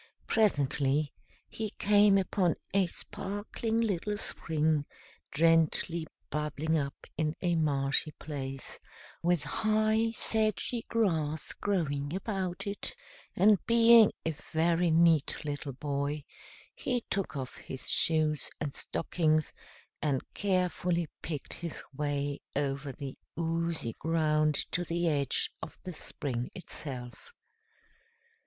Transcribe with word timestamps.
Presently 0.25 1.11
he 1.47 1.69
came 1.77 2.17
upon 2.17 2.55
a 2.73 2.87
sparkling 2.87 3.77
little 3.77 4.17
spring, 4.17 4.83
gently 5.31 6.07
bubbling 6.31 6.75
up 6.75 7.05
in 7.17 7.35
a 7.39 7.53
marshy 7.55 8.09
place, 8.09 8.79
with 9.21 9.43
high, 9.43 10.09
sedgy 10.09 10.87
grass 10.89 11.53
growing 11.53 12.15
about 12.15 12.65
it, 12.65 12.95
and 13.35 13.63
being 13.67 14.11
a 14.25 14.31
very 14.51 14.89
neat 14.89 15.45
little 15.45 15.73
boy 15.73 16.23
he 16.73 17.01
took 17.11 17.37
off 17.37 17.57
his 17.57 17.87
shoes 17.87 18.49
and 18.59 18.73
stockings, 18.73 19.53
and 20.01 20.23
carefully 20.33 21.07
picked 21.21 21.53
his 21.53 21.83
way 21.93 22.39
over 22.55 22.91
the 22.91 23.19
oozy 23.39 23.93
ground 23.99 24.55
to 24.71 24.83
the 24.83 25.07
edge 25.07 25.51
of 25.61 25.77
the 25.83 25.93
spring 25.93 26.49
itself. 26.55 27.31